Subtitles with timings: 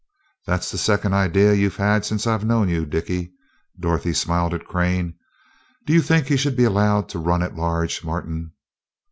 [0.47, 3.33] "That's the second idea you've had since I've known you, Dicky,"
[3.79, 5.13] Dorothy smiled at Crane.
[5.85, 8.53] "Do you think he should be allowed to run at large, Martin?"